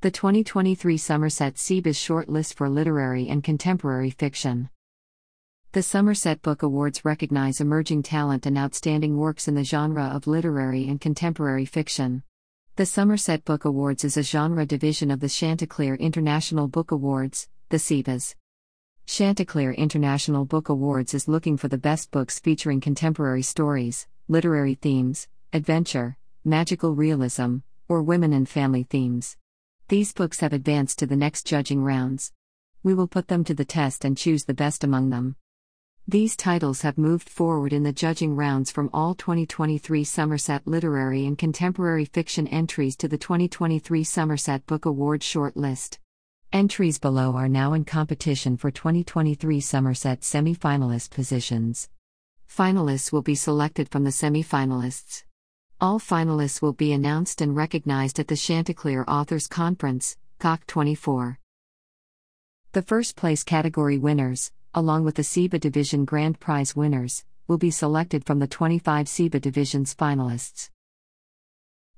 [0.00, 4.70] The 2023 Somerset CIBAs Shortlist for Literary and Contemporary Fiction.
[5.72, 10.86] The Somerset Book Awards recognize emerging talent and outstanding works in the genre of literary
[10.86, 12.22] and contemporary fiction.
[12.76, 17.78] The Somerset Book Awards is a genre division of the Chanticleer International Book Awards, the
[17.78, 18.36] CIBAs.
[19.04, 25.26] Chanticleer International Book Awards is looking for the best books featuring contemporary stories, literary themes,
[25.52, 27.56] adventure, magical realism,
[27.88, 29.36] or women and family themes.
[29.88, 32.30] These books have advanced to the next judging rounds.
[32.82, 35.36] We will put them to the test and choose the best among them.
[36.06, 41.38] These titles have moved forward in the judging rounds from all 2023 Somerset Literary and
[41.38, 45.96] Contemporary Fiction entries to the 2023 Somerset Book Award shortlist.
[46.52, 51.88] Entries below are now in competition for 2023 Somerset semi finalist positions.
[52.46, 55.24] Finalists will be selected from the semi finalists.
[55.80, 61.38] All finalists will be announced and recognized at the Chanticleer Authors Conference, CAC 24.
[62.72, 67.70] The first place category winners, along with the CIBA Division Grand Prize winners, will be
[67.70, 70.70] selected from the 25 CIBA Divisions finalists.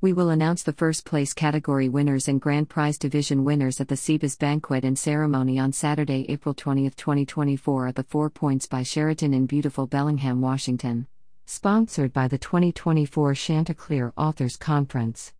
[0.00, 3.94] We will announce the first place category winners and Grand Prize Division winners at the
[3.94, 9.34] CIBA's banquet and ceremony on Saturday, April 20, 2024, at the Four Points by Sheraton
[9.34, 11.08] in beautiful Bellingham, Washington
[11.48, 15.32] sponsored by the 2024 Chanticleer Authors Conference.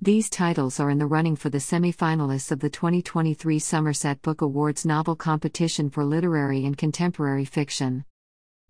[0.00, 4.40] These titles are in the running for the semi finalists of the 2023 Somerset Book
[4.40, 8.04] Awards Novel Competition for Literary and Contemporary Fiction.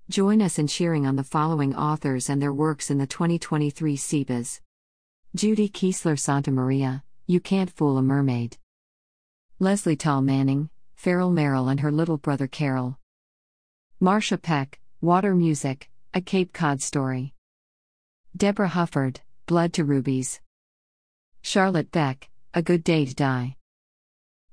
[0.08, 4.60] Join us in cheering on the following authors and their works in the 2023 CIBAs
[5.34, 8.56] Judy Keesler Santa Maria, You Can't Fool a Mermaid.
[9.58, 12.98] Leslie Tall Manning, Farrell Merrill and her little brother Carol.
[14.00, 17.34] Marcia Peck, Water Music, a Cape Cod Story.
[18.34, 20.40] Deborah Hufford, Blood to Rubies.
[21.42, 23.56] Charlotte Beck, A Good Day to Die.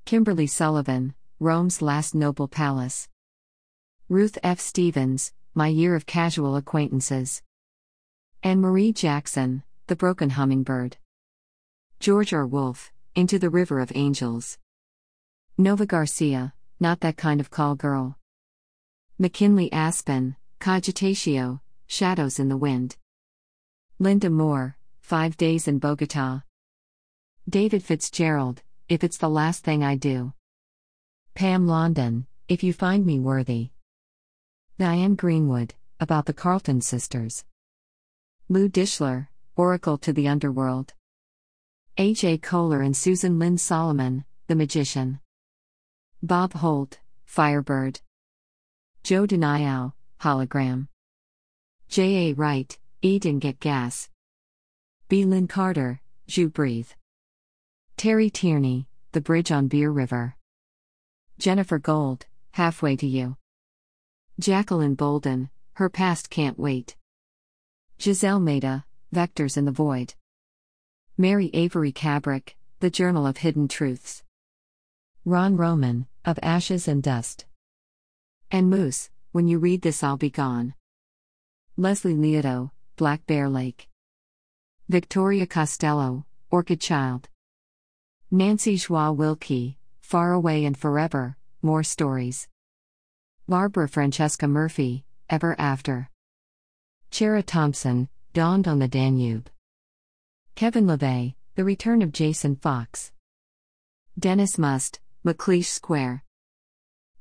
[0.04, 3.08] Kimberly Sullivan, Rome's Last Noble Palace.
[4.08, 4.60] Ruth F.
[4.60, 7.42] Stevens, My Year of Casual Acquaintances.
[8.42, 10.98] Anne Marie Jackson, The Broken Hummingbird.
[12.00, 12.46] George R.
[12.46, 14.58] Wolfe, Into the River of Angels.
[15.56, 18.18] Nova Garcia, Not That Kind of Call Girl.
[19.18, 22.96] McKinley Aspen, Cogitatio, Shadows in the Wind.
[23.98, 26.42] Linda Moore, Five Days in Bogota.
[27.48, 30.32] David Fitzgerald, If It's the Last Thing I Do.
[31.34, 33.70] Pam London, If You Find Me Worthy.
[34.78, 37.44] Diane Greenwood, About the Carlton Sisters.
[38.48, 40.94] Lou Dischler, Oracle to the Underworld.
[41.98, 42.38] A.J.
[42.38, 45.20] Kohler and Susan Lynn Solomon, The Magician.
[46.22, 48.00] Bob Holt, Firebird.
[49.02, 50.88] Joe Deniau, Hologram.
[51.88, 52.30] J.
[52.30, 52.34] A.
[52.34, 54.08] Wright, Eat and Get Gas.
[55.08, 55.24] B.
[55.24, 56.90] Lynn Carter, Jew Breathe.
[57.96, 60.36] Terry Tierney, The Bridge on Beer River.
[61.38, 63.36] Jennifer Gold, Halfway to You.
[64.40, 66.96] Jacqueline Bolden, Her Past Can't Wait.
[68.00, 68.84] Giselle Maida,
[69.14, 70.14] Vectors in the Void.
[71.16, 74.22] Mary Avery Cabrick, The Journal of Hidden Truths.
[75.24, 77.46] Ron Roman, Of Ashes and Dust.
[78.50, 80.72] And Moose, when you read this, I'll be gone.
[81.76, 83.86] Leslie Liotto, Black Bear Lake.
[84.88, 87.28] Victoria Costello, Orchid Child.
[88.30, 92.48] Nancy Joie Wilkie, Far Away and Forever, More Stories.
[93.46, 96.08] Barbara Francesca Murphy, Ever After.
[97.10, 99.50] Chera Thompson, Dawned on the Danube.
[100.54, 103.12] Kevin LeVay, The Return of Jason Fox.
[104.18, 106.24] Dennis Must, McLeish Square.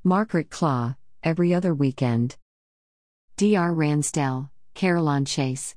[0.06, 2.38] Margaret Claw, every other weekend.
[3.36, 3.74] Dr.
[3.74, 5.75] Ransdell, Caroline Chase.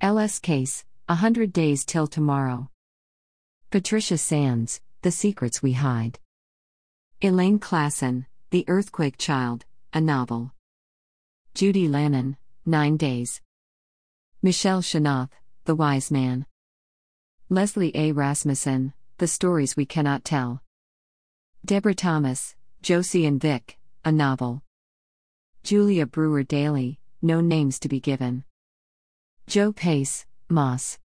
[0.00, 0.38] L.S.
[0.38, 2.70] Case, A Hundred Days Till Tomorrow.
[3.70, 6.18] Patricia Sands, The Secrets We Hide.
[7.20, 10.52] Elaine Klassen, The Earthquake Child, a novel.
[11.54, 13.42] Judy Lannon, Nine Days.
[14.40, 15.28] Michelle Shanoff,
[15.66, 16.46] The Wise Man.
[17.50, 18.12] Leslie A.
[18.12, 20.62] Rasmussen, The Stories We Cannot Tell.
[21.64, 23.77] Deborah Thomas, Josie and Vic,
[24.08, 24.62] a novel.
[25.62, 28.42] Julia Brewer Daly, no names to be given.
[29.46, 30.98] Joe Pace, Moss.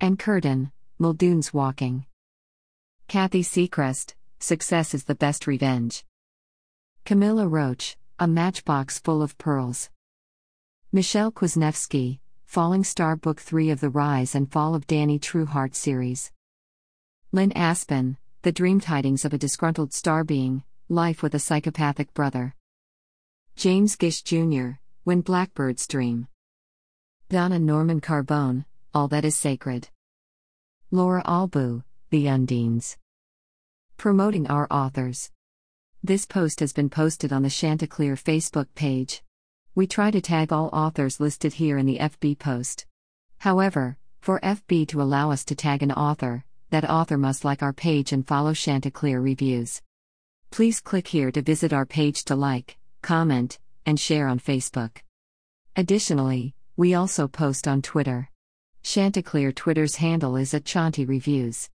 [0.00, 2.06] And Curtin, Muldoon's Walking.
[3.08, 6.06] Kathy Seacrest, Success is the Best Revenge.
[7.04, 9.90] Camilla Roach, A Matchbox Full of Pearls.
[10.90, 16.32] Michelle Kwasniewski, Falling Star Book 3 of the Rise and Fall of Danny Trueheart series.
[17.32, 22.54] Lynn Aspen, The Dream Tidings of a Disgruntled Star Being, Life with a Psychopathic Brother.
[23.56, 26.28] James Gish Jr., When Blackbirds Dream.
[27.28, 28.64] Donna Norman Carbone,
[28.94, 29.90] All That Is Sacred.
[30.90, 32.96] Laura Albu, The Undines.
[33.98, 35.30] Promoting our authors.
[36.02, 39.22] This post has been posted on the Chanticleer Facebook page.
[39.74, 42.86] We try to tag all authors listed here in the FB post.
[43.36, 47.74] However, for FB to allow us to tag an author, that author must like our
[47.74, 49.82] page and follow Chanticleer reviews.
[50.50, 54.98] Please click here to visit our page to like, comment, and share on Facebook.
[55.76, 58.30] Additionally, we also post on Twitter.
[58.82, 61.68] Chanticleer Twitter's handle is at Chanti Reviews.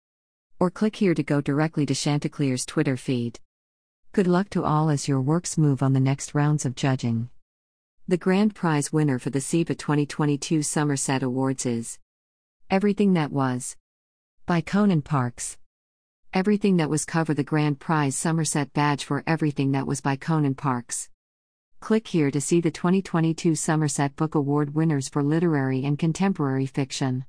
[0.58, 3.40] Or click here to go directly to Chanticleer's Twitter feed.
[4.12, 7.31] Good luck to all as your works move on the next rounds of judging.
[8.08, 11.99] The grand prize winner for the CIBA 2022 Somerset Awards is
[12.69, 13.76] Everything That Was
[14.46, 15.58] by Conan Parks.
[16.32, 20.55] Everything That Was cover the grand prize Somerset badge for Everything That Was by Conan
[20.55, 21.11] Parks.
[21.81, 27.25] Click here to see the 2022 Somerset Book Award winners for literary and contemporary fiction.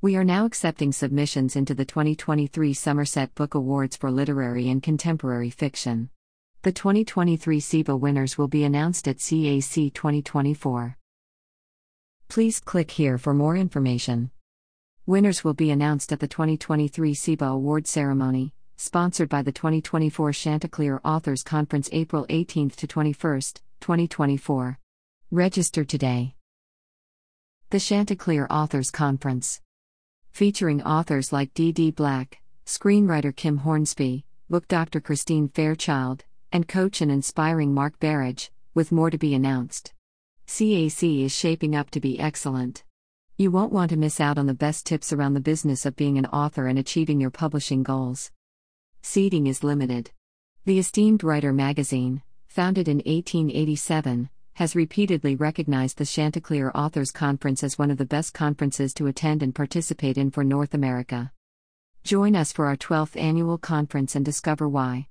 [0.00, 5.50] We are now accepting submissions into the 2023 Somerset Book Awards for literary and contemporary
[5.50, 6.10] fiction.
[6.62, 10.96] The 2023 CIBA winners will be announced at CAC 2024.
[12.26, 14.32] Please click here for more information.
[15.06, 20.98] Winners will be announced at the 2023 CIBA Award ceremony, sponsored by the 2024 Chanticleer
[21.04, 23.40] Authors Conference April 18 to 21,
[23.82, 24.78] 2024.
[25.30, 26.34] Register today.
[27.68, 29.60] The Chanticleer Authors Conference.
[30.30, 31.70] Featuring authors like D.
[31.70, 31.90] D.
[31.90, 35.02] Black, screenwriter Kim Hornsby, book Dr.
[35.02, 39.92] Christine Fairchild, and coach and inspiring Mark Barrage, with more to be announced.
[40.46, 42.84] CAC is shaping up to be excellent.
[43.36, 46.18] You won't want to miss out on the best tips around the business of being
[46.18, 48.30] an author and achieving your publishing goals.
[49.02, 50.12] Seating is limited.
[50.66, 57.76] The esteemed Writer magazine, founded in 1887, has repeatedly recognized the Chanticleer Authors Conference as
[57.76, 61.32] one of the best conferences to attend and participate in for North America.
[62.04, 65.08] Join us for our 12th annual conference and discover why.